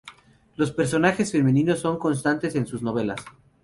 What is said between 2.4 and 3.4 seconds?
en sus novelas.